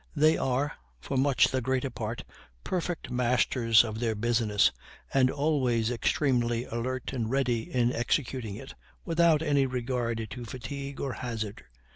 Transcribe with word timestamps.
They 0.15 0.35
are, 0.35 0.73
for 0.99 1.15
much 1.15 1.49
the 1.49 1.61
greater 1.61 1.91
part, 1.91 2.23
perfect 2.63 3.11
masters 3.11 3.83
of 3.83 3.99
their 3.99 4.15
business, 4.15 4.71
and 5.13 5.29
always 5.29 5.91
extremely 5.91 6.63
alert, 6.65 7.13
and 7.13 7.29
ready 7.29 7.71
in 7.71 7.93
executing 7.93 8.55
it, 8.55 8.73
without 9.05 9.43
any 9.43 9.67
regard 9.67 10.25
to 10.31 10.43
fatigue 10.45 10.99
or 10.99 11.13
hazard. 11.13 11.65